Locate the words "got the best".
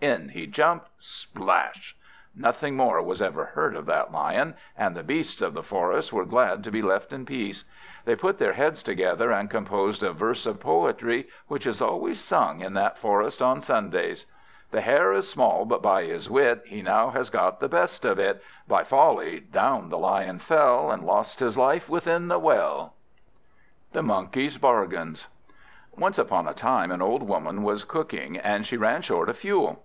17.30-18.04